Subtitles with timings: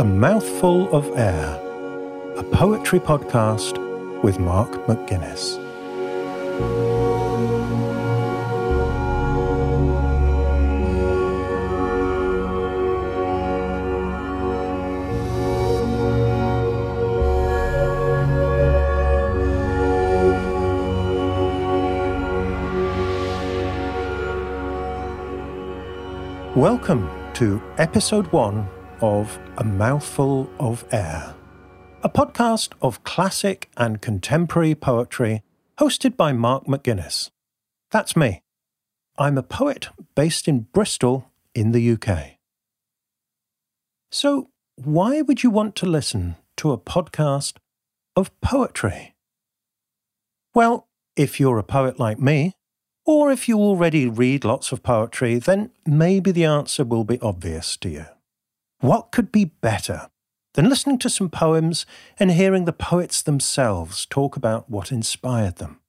[0.00, 1.60] A Mouthful of Air,
[2.38, 3.76] a poetry podcast
[4.22, 5.58] with Mark McGuinness.
[26.56, 28.66] Welcome to episode one
[29.00, 31.34] of A Mouthful of Air,
[32.02, 35.42] a podcast of classic and contemporary poetry
[35.78, 37.30] hosted by Mark McGuinness.
[37.90, 38.42] That's me.
[39.18, 42.38] I'm a poet based in Bristol in the UK.
[44.10, 47.56] So, why would you want to listen to a podcast
[48.16, 49.14] of poetry?
[50.54, 52.54] Well, if you're a poet like me,
[53.06, 57.76] or if you already read lots of poetry, then maybe the answer will be obvious
[57.78, 58.06] to you.
[58.80, 60.08] What could be better
[60.54, 61.84] than listening to some poems
[62.18, 65.80] and hearing the poets themselves talk about what inspired them?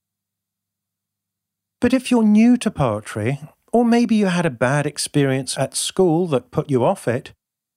[1.79, 3.39] But if you're new to poetry,
[3.71, 7.31] or maybe you had a bad experience at school that put you off it,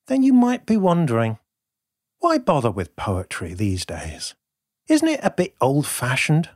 [0.08, 1.38] then you might be wondering
[2.18, 4.34] why bother with poetry these days?
[4.88, 6.48] Isn't it a bit old fashioned?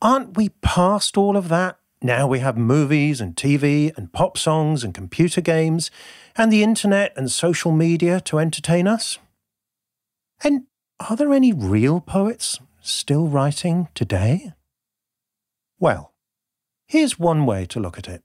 [0.00, 4.82] Aren't we past all of that now we have movies and TV and pop songs
[4.82, 5.90] and computer games
[6.36, 9.18] and the internet and social media to entertain us.
[10.42, 10.64] And
[11.08, 14.52] are there any real poets still writing today?
[15.78, 16.14] Well,
[16.86, 18.22] here's one way to look at it.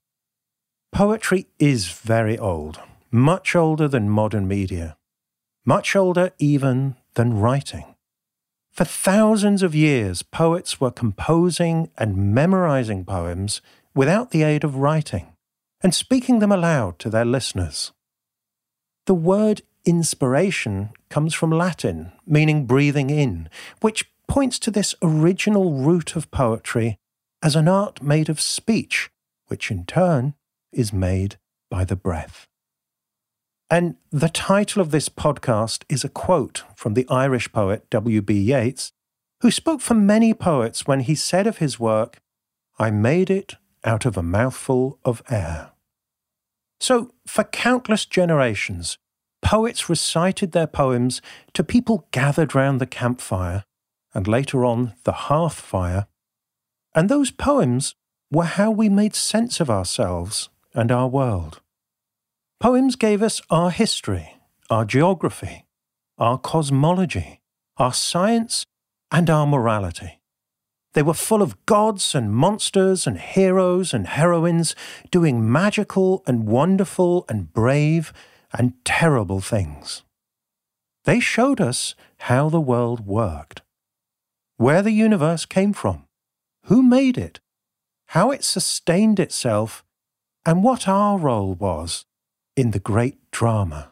[0.92, 2.80] Poetry is very old,
[3.12, 4.98] much older than modern media,
[5.66, 7.95] much older even than writing.
[8.76, 13.62] For thousands of years, poets were composing and memorizing poems
[13.96, 15.32] without the aid of writing
[15.82, 17.94] and speaking them aloud to their listeners.
[19.06, 23.48] The word inspiration comes from Latin, meaning breathing in,
[23.80, 26.98] which points to this original root of poetry
[27.42, 29.10] as an art made of speech,
[29.48, 30.34] which in turn
[30.74, 31.38] is made
[31.72, 32.46] by the breath.
[33.70, 38.34] And the title of this podcast is a quote from the Irish poet W.B.
[38.34, 38.92] Yeats,
[39.42, 42.20] who spoke for many poets when he said of his work,
[42.78, 45.72] I made it out of a mouthful of air.
[46.80, 48.98] So, for countless generations,
[49.42, 51.22] poets recited their poems
[51.54, 53.64] to people gathered round the campfire,
[54.14, 56.08] and later on the hearth fire.
[56.94, 57.96] And those poems
[58.32, 61.62] were how we made sense of ourselves and our world.
[62.60, 64.38] Poems gave us our history,
[64.70, 65.66] our geography,
[66.18, 67.42] our cosmology,
[67.78, 68.66] our science,
[69.12, 70.22] and our morality.
[70.94, 74.74] They were full of gods and monsters and heroes and heroines
[75.12, 78.14] doing magical and wonderful and brave
[78.54, 80.04] and terrible things.
[81.04, 83.64] They showed us how the world worked,
[84.56, 86.08] where the universe came from,
[86.64, 87.42] who made it,
[88.08, 89.84] how it sustained itself,
[90.46, 92.06] and what our role was
[92.56, 93.92] in the great drama.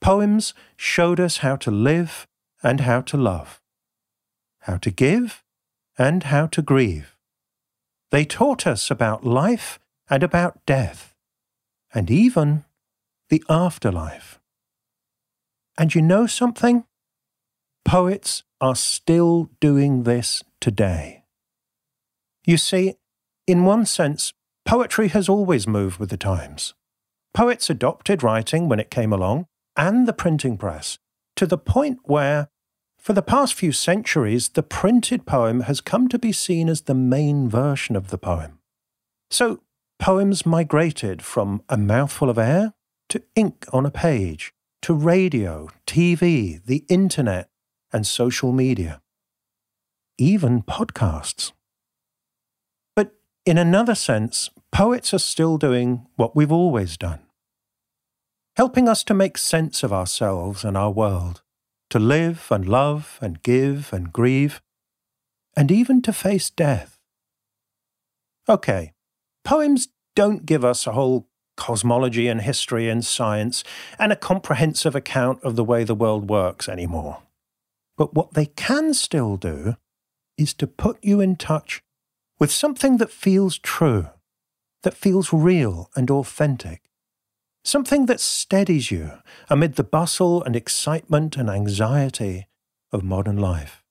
[0.00, 2.26] Poems showed us how to live
[2.62, 3.60] and how to love,
[4.60, 5.42] how to give
[5.98, 7.16] and how to grieve.
[8.10, 9.78] They taught us about life
[10.08, 11.14] and about death,
[11.92, 12.64] and even
[13.28, 14.40] the afterlife.
[15.76, 16.84] And you know something?
[17.84, 21.24] Poets are still doing this today.
[22.44, 22.94] You see,
[23.46, 24.32] in one sense,
[24.64, 26.74] poetry has always moved with the times.
[27.36, 29.44] Poets adopted writing when it came along,
[29.76, 30.98] and the printing press,
[31.34, 32.48] to the point where,
[32.98, 36.94] for the past few centuries, the printed poem has come to be seen as the
[36.94, 38.60] main version of the poem.
[39.30, 39.60] So,
[39.98, 42.72] poems migrated from a mouthful of air
[43.10, 47.50] to ink on a page, to radio, TV, the internet,
[47.92, 49.02] and social media.
[50.16, 51.52] Even podcasts.
[52.94, 53.12] But
[53.44, 57.20] in another sense, poets are still doing what we've always done
[58.56, 61.42] helping us to make sense of ourselves and our world,
[61.90, 64.62] to live and love and give and grieve,
[65.56, 66.98] and even to face death.
[68.48, 68.92] OK,
[69.44, 73.62] poems don't give us a whole cosmology and history and science
[73.98, 77.22] and a comprehensive account of the way the world works anymore.
[77.96, 79.76] But what they can still do
[80.36, 81.82] is to put you in touch
[82.38, 84.08] with something that feels true,
[84.82, 86.85] that feels real and authentic
[87.66, 89.10] something that steadies you
[89.50, 92.46] amid the bustle and excitement and anxiety
[92.92, 93.82] of modern life.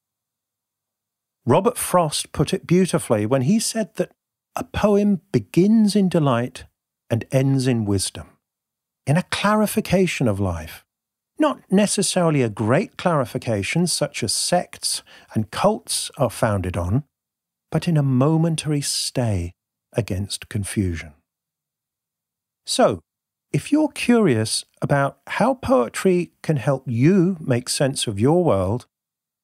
[1.46, 4.12] Robert Frost put it beautifully when he said that
[4.56, 6.64] a poem begins in delight
[7.10, 8.38] and ends in wisdom,
[9.06, 10.86] in a clarification of life,
[11.38, 17.04] Not necessarily a great clarification such as sects and cults are founded on,
[17.72, 19.52] but in a momentary stay
[19.92, 21.14] against confusion.
[22.66, 23.02] So,
[23.56, 28.86] if you're curious about how poetry can help you make sense of your world,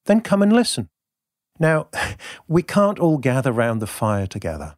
[0.04, 0.90] then come and listen.
[1.58, 1.88] Now,
[2.46, 4.76] we can't all gather round the fire together.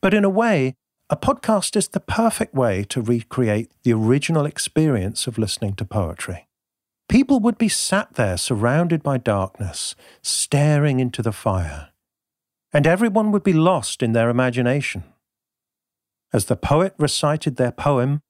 [0.00, 0.76] But in a way,
[1.10, 6.46] a podcast is the perfect way to recreate the original experience of listening to poetry.
[7.08, 11.88] People would be sat there surrounded by darkness, staring into the fire,
[12.72, 15.02] and everyone would be lost in their imagination.
[16.32, 18.20] As the poet recited their poem,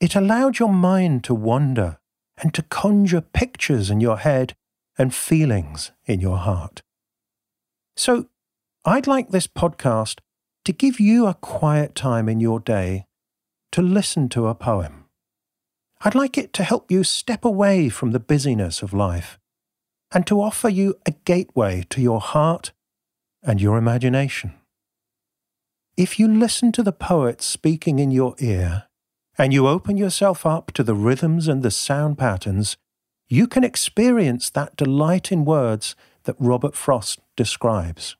[0.00, 1.98] it allowed your mind to wander
[2.36, 4.54] and to conjure pictures in your head
[4.96, 6.82] and feelings in your heart.
[7.96, 8.26] So,
[8.84, 10.20] I'd like this podcast
[10.64, 13.06] to give you a quiet time in your day
[13.72, 15.06] to listen to a poem.
[16.00, 19.38] I'd like it to help you step away from the busyness of life
[20.12, 22.72] and to offer you a gateway to your heart
[23.42, 24.54] and your imagination.
[25.96, 28.87] If you listen to the poet speaking in your ear,
[29.38, 32.76] and you open yourself up to the rhythms and the sound patterns,
[33.28, 35.94] you can experience that delight in words
[36.24, 38.16] that Robert Frost describes.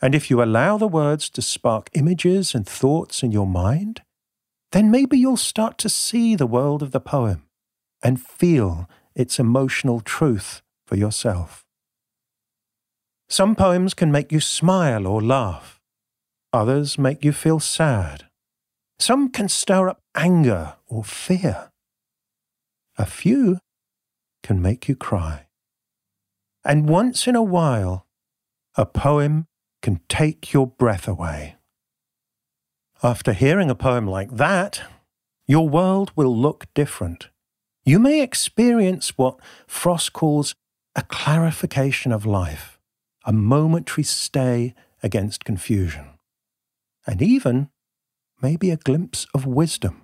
[0.00, 4.02] And if you allow the words to spark images and thoughts in your mind,
[4.72, 7.44] then maybe you'll start to see the world of the poem
[8.02, 11.64] and feel its emotional truth for yourself.
[13.28, 15.80] Some poems can make you smile or laugh.
[16.52, 18.27] Others make you feel sad.
[18.98, 21.70] Some can stir up anger or fear.
[22.96, 23.58] A few
[24.42, 25.46] can make you cry.
[26.64, 28.06] And once in a while,
[28.76, 29.46] a poem
[29.82, 31.56] can take your breath away.
[33.02, 34.82] After hearing a poem like that,
[35.46, 37.28] your world will look different.
[37.84, 40.54] You may experience what Frost calls
[40.96, 42.78] a clarification of life,
[43.24, 46.18] a momentary stay against confusion
[47.08, 47.70] and even
[48.40, 50.02] maybe a glimpse of wisdom.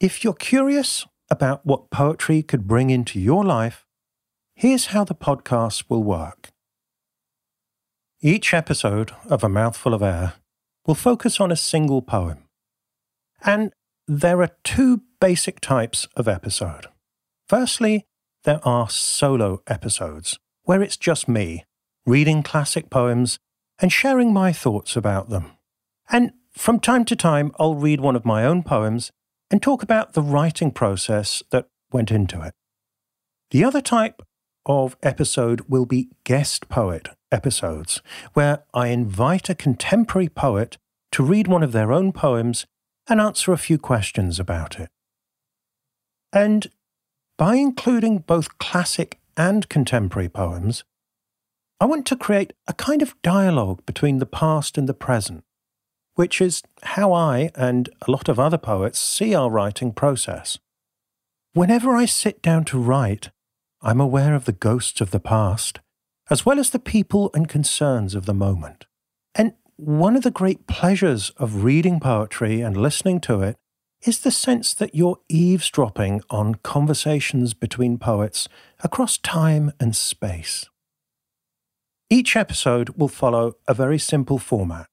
[0.00, 3.84] If you're curious about what poetry could bring into your life,
[4.54, 6.48] here's how the podcast will work.
[8.22, 10.34] Each episode of A Mouthful of Air
[10.86, 12.44] will focus on a single poem.
[13.44, 13.72] And
[14.12, 16.88] there are two basic types of episode.
[17.48, 18.06] Firstly,
[18.42, 21.64] there are solo episodes, where it's just me,
[22.04, 23.38] reading classic poems
[23.78, 25.52] and sharing my thoughts about them.
[26.10, 29.12] And from time to time, I'll read one of my own poems
[29.48, 32.52] and talk about the writing process that went into it.
[33.52, 34.22] The other type
[34.66, 38.02] of episode will be guest poet episodes,
[38.32, 40.78] where I invite a contemporary poet
[41.12, 42.66] to read one of their own poems
[43.10, 44.88] and answer a few questions about it.
[46.32, 46.70] And
[47.36, 50.84] by including both classic and contemporary poems,
[51.80, 55.44] I want to create a kind of dialogue between the past and the present,
[56.14, 60.58] which is how I and a lot of other poets see our writing process.
[61.54, 63.30] Whenever I sit down to write,
[63.82, 65.80] I'm aware of the ghosts of the past,
[66.28, 68.86] as well as the people and concerns of the moment.
[69.82, 73.56] One of the great pleasures of reading poetry and listening to it
[74.02, 78.46] is the sense that you're eavesdropping on conversations between poets
[78.84, 80.68] across time and space.
[82.10, 84.84] Each episode will follow a very simple format.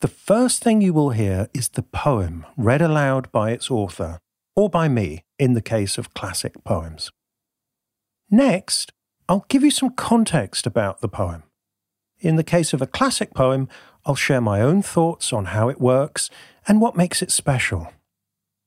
[0.00, 4.18] The first thing you will hear is the poem read aloud by its author,
[4.56, 7.12] or by me in the case of classic poems.
[8.28, 8.90] Next,
[9.28, 11.44] I'll give you some context about the poem.
[12.20, 13.68] In the case of a classic poem,
[14.04, 16.30] I'll share my own thoughts on how it works
[16.68, 17.92] and what makes it special.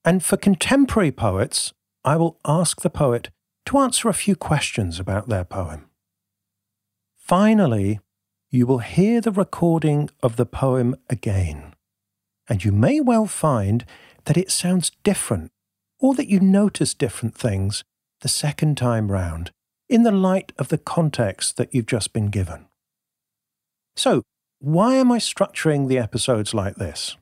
[0.04, 3.30] And for contemporary poets, I will ask the poet
[3.68, 5.90] to answer a few questions about their poem.
[7.16, 8.00] Finally,
[8.50, 11.74] you will hear the recording of the poem again,
[12.50, 13.86] and you may well find
[14.26, 15.52] that it sounds different
[16.00, 17.84] or that you notice different things
[18.22, 19.52] the second time round
[19.88, 22.66] in the light of the context that you've just been given.
[23.96, 24.24] So,
[24.60, 27.18] why am I structuring the episodes like this?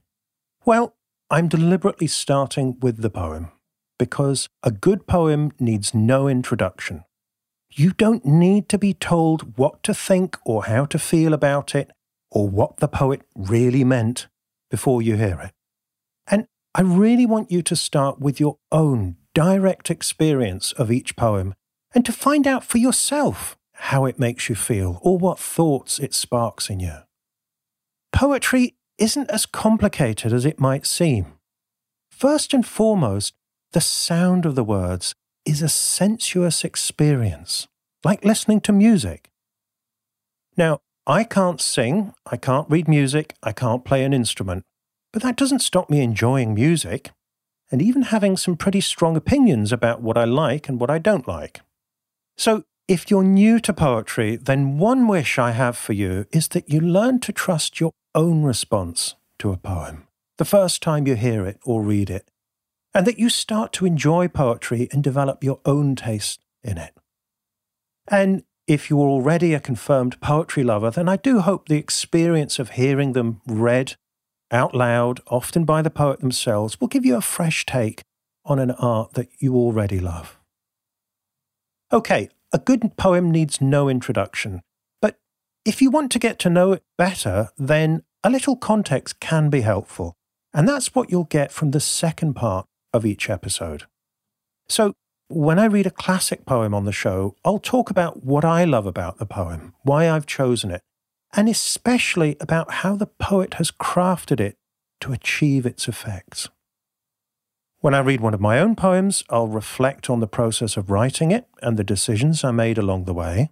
[0.66, 0.96] Well,
[1.30, 3.51] I'm deliberately starting with the poem
[3.98, 7.04] because a good poem needs no introduction.
[7.72, 11.92] You don't need to be told what to think or how to feel about it
[12.30, 14.28] or what the poet really meant
[14.70, 15.51] before you hear it.
[16.28, 21.54] And I really want you to start with your own direct experience of each poem
[21.94, 26.14] and to find out for yourself how it makes you feel or what thoughts it
[26.14, 26.98] sparks in you.
[28.14, 31.26] Poetry isn't as complicated as it might seem.
[32.12, 33.34] First and foremost,
[33.72, 37.68] the sound of the words is a sensuous experience,
[38.04, 39.32] like listening to music.
[40.56, 44.64] Now, I can't sing, I can't read music, I can't play an instrument,
[45.12, 47.12] but that doesn't stop me enjoying music
[47.72, 51.28] and even having some pretty strong opinions about what I like and what I don't
[51.28, 51.62] like.
[52.38, 56.69] So, if you're new to poetry, then one wish I have for you is that
[56.69, 60.07] you learn to trust your own response to a poem
[60.38, 62.29] the first time you hear it or read it,
[62.93, 66.93] and that you start to enjoy poetry and develop your own taste in it.
[68.10, 72.71] And if you're already a confirmed poetry lover, then I do hope the experience of
[72.71, 73.95] hearing them read
[74.51, 78.01] out loud, often by the poet themselves, will give you a fresh take
[78.43, 80.38] on an art that you already love.
[81.93, 84.62] Okay, a good poem needs no introduction,
[85.01, 85.17] but
[85.65, 89.62] if you want to get to know it better, then a little context can be
[89.62, 90.15] helpful,
[90.53, 93.86] and that's what you'll get from the second part of each episode.
[94.67, 94.93] So,
[95.27, 98.86] when I read a classic poem on the show, I'll talk about what I love
[98.86, 100.81] about the poem, why I've chosen it,
[101.34, 104.58] and especially about how the poet has crafted it
[105.00, 106.50] to achieve its effects.
[107.82, 111.32] When I read one of my own poems, I'll reflect on the process of writing
[111.32, 113.50] it and the decisions I made along the way.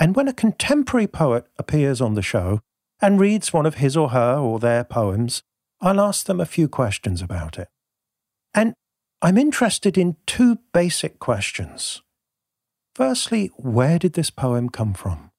[0.00, 2.60] And when a contemporary poet appears on the show
[3.02, 5.42] and reads one of his or her or their poems,
[5.82, 7.68] I'll ask them a few questions about it.
[8.54, 8.72] And
[9.20, 12.00] I'm interested in two basic questions.
[12.94, 15.30] Firstly, where did this poem come from?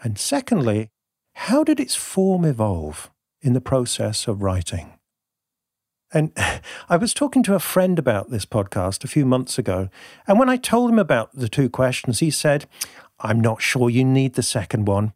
[0.00, 0.90] And secondly,
[1.34, 3.10] how did its form evolve
[3.42, 4.97] in the process of writing?
[6.12, 6.32] And
[6.88, 9.88] I was talking to a friend about this podcast a few months ago,
[10.26, 12.66] and when I told him about the two questions, he said,
[13.20, 15.12] I'm not sure you need the second one.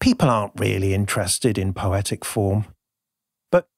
[0.00, 2.66] People aren't really interested in poetic form.
[3.50, 3.68] But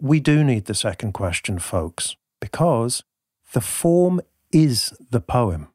[0.00, 3.02] we do need the second question, folks, because
[3.52, 4.20] the form
[4.52, 5.68] is the poem.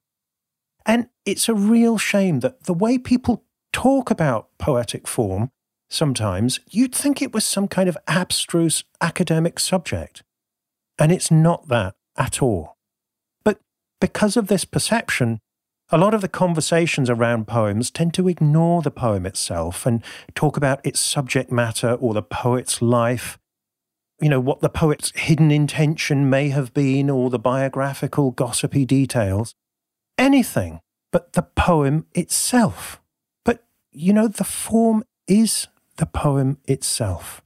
[0.85, 5.51] And it's a real shame that the way people talk about poetic form,
[5.95, 10.23] sometimes you'd think it was some kind of abstruse academic subject.
[10.99, 12.77] And it's not that at all.
[13.43, 13.59] But
[13.99, 15.39] because of this perception,
[15.89, 20.57] a lot of the conversations around poems tend to ignore the poem itself and talk
[20.57, 23.37] about its subject matter or the poet's life,
[24.19, 29.53] you know, what the poet's hidden intention may have been, or the biographical, gossipy details.
[30.17, 30.79] Anything
[31.11, 33.01] but the poem itself
[33.43, 37.41] But, you know, the form is the poem itself.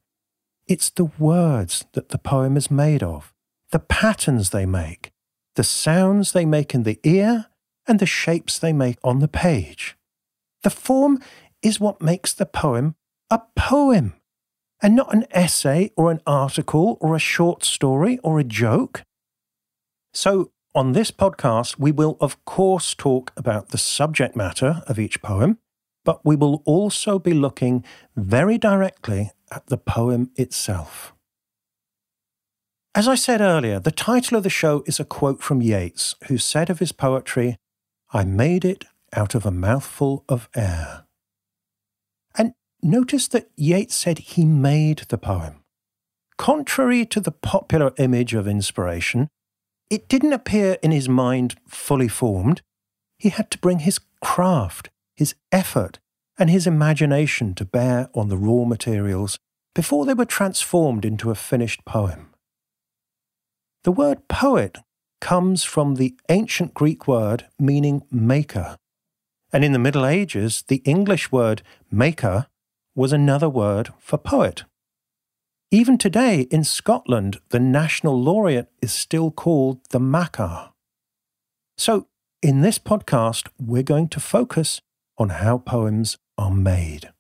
[0.68, 3.34] It's the words that the poem is made of,
[3.72, 5.12] the patterns they make,
[5.56, 7.48] the sounds they make in the ear,
[7.88, 9.98] and the shapes they make on the page.
[10.64, 11.20] The form
[11.62, 12.96] is what makes the poem
[13.32, 14.14] a poem,
[14.82, 19.04] and not an essay or an article or a short story or a joke.
[20.14, 25.22] So, on this podcast, we will, of course, talk about the subject matter of each
[25.22, 25.58] poem
[26.10, 27.86] but we will also be looking
[28.16, 31.14] very directly at the poem itself.
[32.96, 36.40] As I said earlier, the title of the show is a quote from Yeats, who
[36.40, 37.58] said of his poetry,
[38.12, 41.06] I made it out of a mouthful of air.
[42.36, 45.64] And notice that Yeats said he made the poem.
[46.40, 49.28] Contrary to the popular image of inspiration,
[49.92, 52.64] it didn't appear in his mind fully formed.
[53.20, 56.00] He had to bring his craft, his effort,
[56.38, 59.38] and his imagination to bear on the raw materials
[59.76, 62.30] before they were transformed into a finished poem.
[63.84, 64.78] The word poet
[65.20, 68.78] comes from the ancient Greek word meaning maker,
[69.52, 72.48] and in the Middle Ages, the English word maker
[72.96, 74.64] was another word for poet.
[75.70, 80.72] Even today in Scotland, the national laureate is still called the Makar.
[81.78, 82.08] So,
[82.42, 84.80] in this podcast, we're going to focus
[85.20, 87.12] on how poems are made.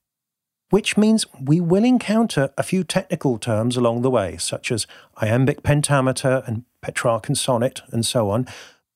[0.69, 4.87] Which means we will encounter a few technical terms along the way, such as
[5.17, 8.47] iambic pentameter and Petrarchan sonnet and so on,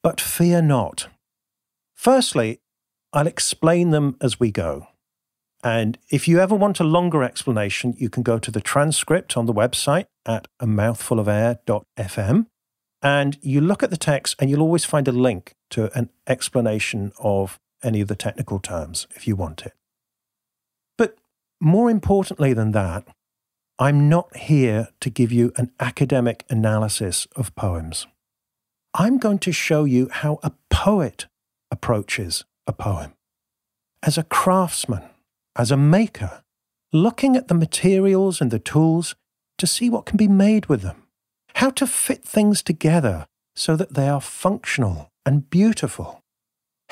[0.02, 1.08] but fear not.
[1.94, 2.62] Firstly,
[3.12, 4.88] I'll explain them as we go.
[5.64, 9.46] And if you ever want a longer explanation, you can go to the transcript on
[9.46, 12.48] the website at a mouthfulofair.fm
[13.04, 17.12] and you look at the text and you'll always find a link to an explanation
[17.20, 19.74] of any of the technical terms if you want it.
[20.98, 21.18] But
[21.60, 23.08] more importantly than that,
[23.80, 28.08] I'm not here to give you an academic analysis of poems.
[28.94, 31.26] I'm going to show you how a poet
[31.72, 33.14] approaches a poem.
[34.04, 35.04] As a craftsman,
[35.56, 36.44] as a maker,
[36.92, 39.16] looking at the materials and the tools
[39.58, 41.04] to see what can be made with them,
[41.56, 43.26] how to fit things together
[43.56, 46.23] so that they are functional and beautiful,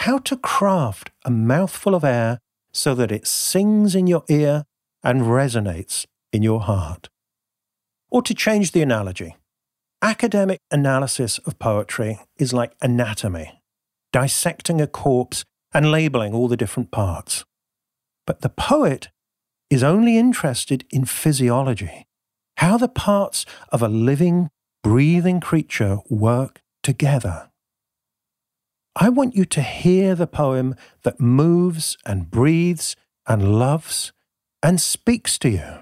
[0.01, 2.39] how to craft a mouthful of air
[2.74, 4.63] so that it sings in your ear
[5.03, 7.08] and resonates in your heart.
[8.10, 9.36] Or to change the analogy,
[10.01, 13.62] academic analysis of poetry is like anatomy,
[14.12, 17.46] dissecting a corpse and labeling all the different parts.
[18.25, 19.10] But the poet
[19.70, 22.08] is only interested in physiology,
[22.58, 24.50] how the parts of a living,
[24.84, 27.50] breathing creature work together.
[28.95, 32.95] I want you to hear the poem that moves and breathes
[33.25, 34.12] and loves
[34.62, 35.79] and speaks to you.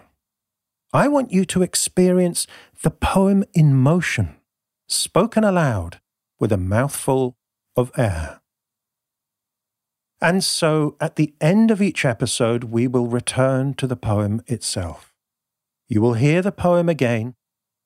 [0.93, 2.45] I want you to experience
[2.83, 4.35] the poem in motion,
[4.87, 5.99] spoken aloud
[6.39, 7.35] with a mouthful
[7.75, 8.41] of air.
[10.21, 15.13] And so, at the end of each episode, we will return to the poem itself.
[15.87, 17.35] You will hear the poem again,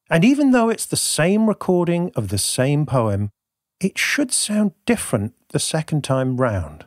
[0.09, 3.29] and even though it's the same recording of the same poem,
[3.79, 6.85] it should sound different the second time round,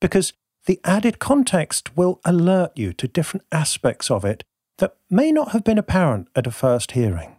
[0.00, 0.32] because
[0.66, 4.44] the added context will alert you to different aspects of it
[4.78, 7.32] that may not have been apparent at a first hearing.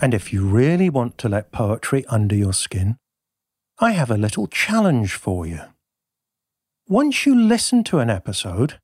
[0.00, 2.98] And if you really want to let poetry under your skin,
[3.78, 5.60] I have a little challenge for you.
[6.86, 8.78] Once you listen to an episode,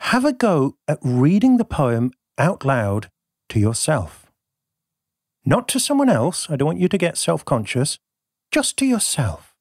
[0.00, 3.08] have a go at reading the poem out loud
[3.50, 4.32] to yourself.
[5.44, 7.98] Not to someone else, I don't want you to get self conscious,
[8.50, 9.54] just to yourself.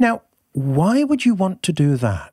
[0.00, 2.32] Now, why would you want to do that?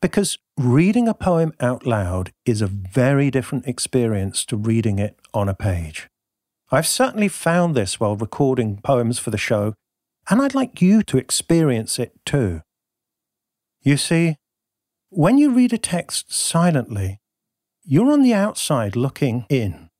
[0.00, 5.48] Because reading a poem out loud is a very different experience to reading it on
[5.48, 6.08] a page.
[6.70, 9.74] I've certainly found this while recording poems for the show,
[10.28, 12.62] and I'd like you to experience it too.
[13.82, 14.36] You see,
[15.10, 17.20] when you read a text silently,
[17.84, 19.90] you're on the outside looking in.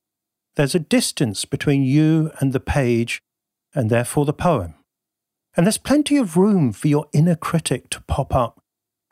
[0.57, 3.20] There's a distance between you and the page,
[3.72, 4.74] and therefore the poem.
[5.57, 8.61] And there's plenty of room for your inner critic to pop up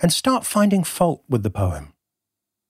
[0.01, 1.93] and start finding fault with the poem.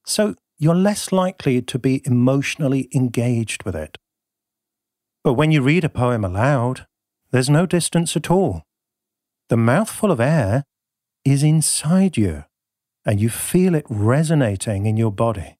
[0.05, 3.97] So you're less likely to be emotionally engaged with it.
[5.25, 6.87] But when you read a poem aloud,
[7.31, 8.63] there's no distance at all.
[9.49, 10.65] The mouthful of air
[11.25, 12.45] is inside you,
[13.07, 15.57] and you feel it resonating in your body.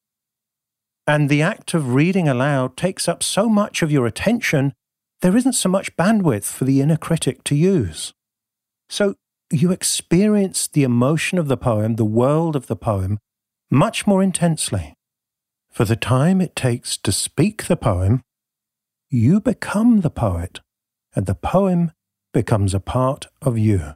[1.07, 4.74] And the act of reading aloud takes up so much of your attention,
[5.22, 8.12] there isn't so much bandwidth for the inner critic to use.
[8.90, 9.14] So
[9.50, 13.18] you experience the emotion of the poem, the world of the poem,
[13.70, 14.94] much more intensely.
[15.70, 18.22] For the time it takes to speak the poem,
[19.14, 20.59] you become the poet,
[21.14, 21.92] and the poem
[22.33, 23.94] becomes a part of you.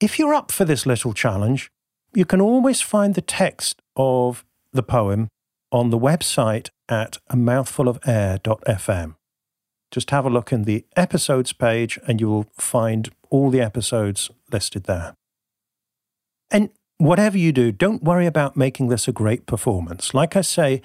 [0.00, 1.70] If you're up for this little challenge,
[2.14, 5.28] you can always find the text of the poem
[5.70, 9.14] on the website at a mouthfulofair.fm.
[9.90, 14.30] Just have a look in the episodes page and you will find all the episodes
[14.50, 15.14] listed there.
[16.50, 20.14] And whatever you do, don't worry about making this a great performance.
[20.14, 20.80] Like I say,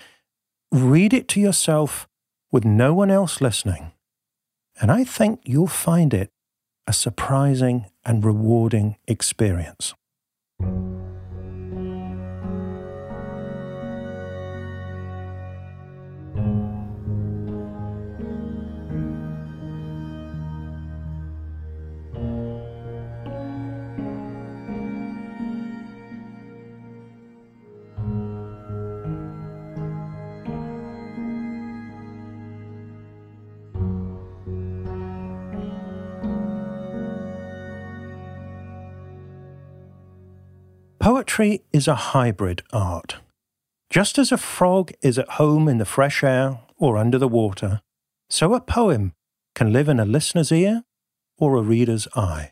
[0.74, 2.08] read it to yourself
[2.56, 3.92] with no one else listening.
[4.80, 6.30] And I think you'll find it
[6.88, 9.94] a surprising and rewarding experience.
[41.26, 43.16] Poetry is a hybrid art.
[43.90, 47.82] Just as a frog is at home in the fresh air or under the water,
[48.30, 49.12] so a poem
[49.56, 50.84] can live in a listener's ear
[51.40, 52.52] or a reader's eye.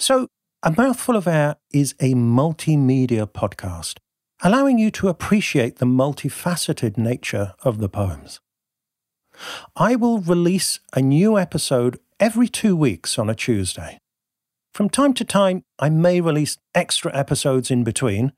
[0.00, 0.26] So,
[0.64, 3.98] A Mouthful of Air is a multimedia podcast,
[4.42, 8.40] allowing you to appreciate the multifaceted nature of the poems.
[9.76, 14.00] I will release a new episode every two weeks on a Tuesday.
[14.74, 18.32] From time to time, I may release extra episodes in between,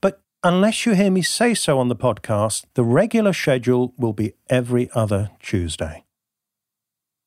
[0.00, 4.34] but unless you hear me say so on the podcast, the regular schedule will be
[4.48, 6.04] every other Tuesday.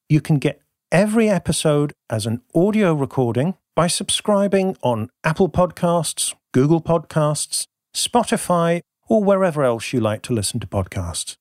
[0.07, 6.81] You can get every episode as an audio recording by subscribing on Apple Podcasts, Google
[6.81, 11.35] Podcasts, Spotify, or wherever else you like to listen to podcasts.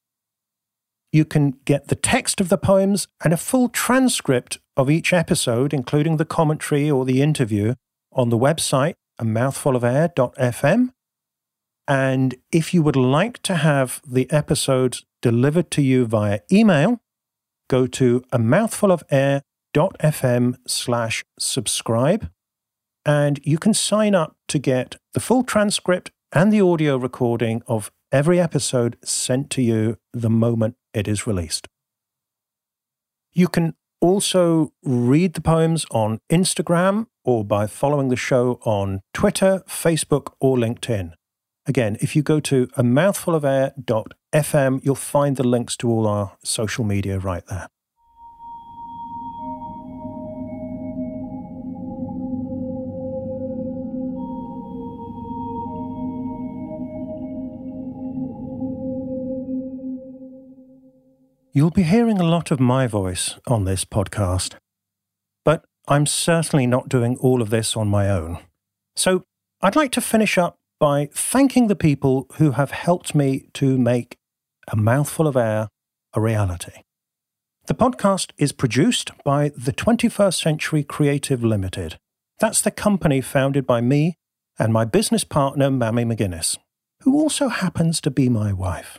[1.12, 5.72] You can get the text of the poems and a full transcript of each episode,
[5.72, 7.74] including the commentary or the interview,
[8.12, 10.90] on the website, a mouthfulofair.fm.
[11.86, 17.02] And if you would like to have the episodes delivered to you via email,
[17.68, 22.30] go to a mouthfulofair.fm slash subscribe
[23.06, 27.92] and you can sign up to get the full transcript and the audio recording of
[28.10, 31.68] every episode sent to you the moment it is released.
[33.32, 39.62] You can also read the poems on Instagram or by following the show on Twitter,
[39.66, 41.12] Facebook, or LinkedIn.
[41.66, 46.84] Again, if you go to a mouthfulofair.fm, you'll find the links to all our social
[46.84, 47.68] media right there.
[61.56, 64.54] You'll be hearing a lot of my voice on this podcast,
[65.44, 68.38] but I'm certainly not doing all of this on my own.
[68.96, 69.22] So
[69.62, 74.16] I'd like to finish up by thanking the people who have helped me to make
[74.66, 75.68] A Mouthful of Air
[76.12, 76.82] a reality.
[77.66, 81.98] The podcast is produced by the 21st Century Creative Limited.
[82.40, 84.16] That's the company founded by me
[84.58, 86.56] and my business partner, Mammy McGuinness,
[87.02, 88.98] who also happens to be my wife.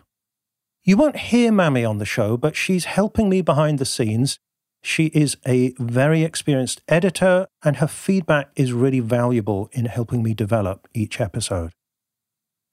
[0.87, 4.37] You won't hear Mammy on the show, but she's helping me behind the scenes.
[4.83, 10.35] She is a very experienced editor, and her feedback is really valuable in helping me
[10.35, 11.71] develop each episode.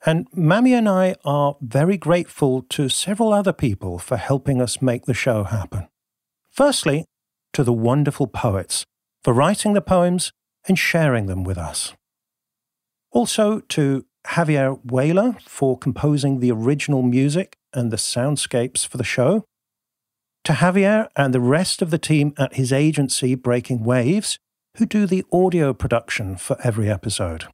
[0.05, 5.07] And Mammy and I are very grateful to several other people for helping us make
[5.07, 5.89] the show happen.
[6.51, 7.07] Firstly,
[7.55, 8.85] to the wonderful poets
[9.25, 10.33] for writing the poems
[10.69, 11.95] and sharing them with us.
[13.11, 19.45] Also to Javier Weyler for composing the original music and the soundscapes for the show,
[20.45, 24.39] to Javier and the rest of the team at his agency Breaking Waves,
[24.77, 27.45] who do the audio production for every episode.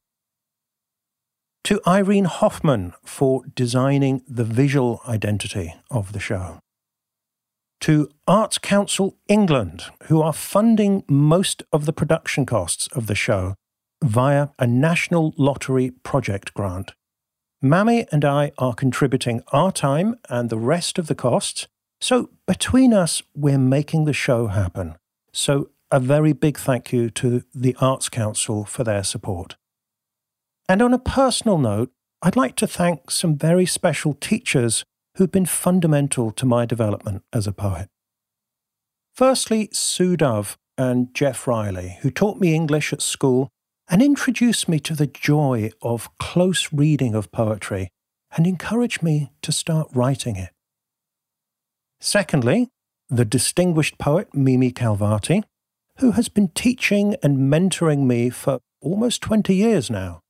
[1.65, 6.61] To Irene Hoffman for designing the visual identity of the show.
[7.83, 13.55] To Arts Council England, who are funding most of the production costs of the show
[14.03, 16.93] via a National Lottery project grant.
[17.61, 21.67] Mammy and I are contributing our time and the rest of the costs.
[22.01, 24.95] So between us, we're making the show happen.
[25.33, 29.57] So a very big thank you to the Arts Council for their support.
[30.69, 31.91] And on a personal note,
[32.23, 34.85] I'd like to thank some very special teachers
[35.17, 37.89] who've been fundamental to my development as a poet.
[39.17, 43.49] Firstly, Sue Dove and Jeff Riley, who taught me English at school
[43.89, 47.91] and introduced me to the joy of close reading of poetry
[48.37, 50.51] and encouraged me to start writing it.
[52.01, 52.69] Secondly,
[53.09, 55.43] the distinguished poet Mimi Khalvati,
[55.99, 60.21] who has been teaching and mentoring me for almost 20 years now,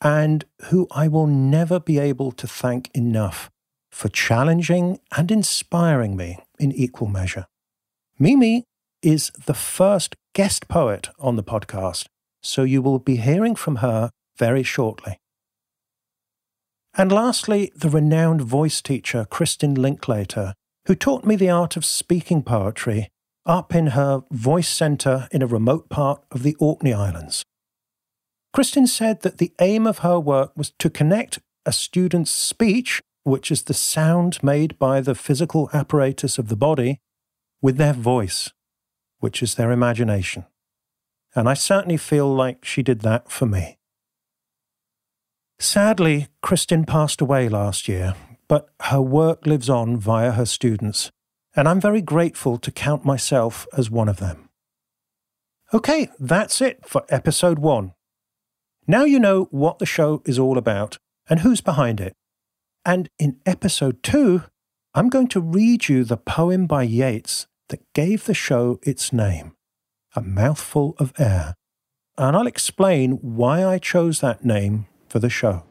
[0.00, 3.50] and who I will never be able to thank enough
[3.90, 7.46] for challenging and inspiring me in equal measure.
[8.18, 8.64] Mimi
[9.02, 12.06] is the first guest poet on the podcast
[12.46, 15.18] so you will be hearing from her very shortly.
[16.94, 20.54] And lastly, the renowned voice teacher Kristin Linklater,
[20.86, 23.08] who taught me the art of speaking poetry
[23.44, 27.44] up in her voice centre in a remote part of the Orkney Islands.
[28.54, 33.50] Kristin said that the aim of her work was to connect a student's speech, which
[33.50, 36.98] is the sound made by the physical apparatus of the body,
[37.60, 38.50] with their voice,
[39.18, 40.46] which is their imagination
[41.36, 43.76] and I certainly feel like she did that for me.
[45.58, 48.14] Sadly, Kristin passed away last year,
[48.48, 51.10] but her work lives on via her students,
[51.54, 54.48] and I'm very grateful to count myself as one of them.
[55.74, 57.92] Okay, that's it for episode one.
[58.86, 60.96] Now you know what the show is all about
[61.28, 62.14] and who's behind it.
[62.84, 64.44] And in episode two,
[64.94, 69.55] I'm going to read you the poem by Yeats that gave the show its name
[70.16, 71.54] a mouthful of air,
[72.16, 75.64] and I'll explain why I chose that name for the show.